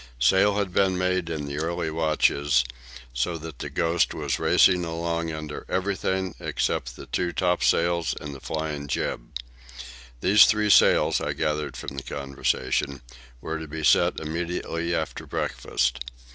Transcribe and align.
Sail 0.17 0.55
had 0.57 0.73
been 0.73 0.97
made 0.97 1.29
in 1.29 1.45
the 1.45 1.59
early 1.59 1.91
watches, 1.91 2.65
so 3.13 3.37
that 3.37 3.59
the 3.59 3.69
Ghost 3.69 4.15
was 4.15 4.39
racing 4.39 4.83
along 4.83 5.31
under 5.31 5.63
everything 5.69 6.33
except 6.39 6.95
the 6.95 7.05
two 7.05 7.31
topsails 7.31 8.15
and 8.19 8.33
the 8.33 8.39
flying 8.39 8.87
jib. 8.87 9.29
These 10.21 10.45
three 10.45 10.71
sails, 10.71 11.21
I 11.21 11.33
gathered 11.33 11.77
from 11.77 11.97
the 11.97 12.03
conversation, 12.03 13.03
were 13.41 13.59
to 13.59 13.67
be 13.67 13.83
set 13.83 14.19
immediately 14.19 14.95
after 14.95 15.27
breakfast. 15.27 15.99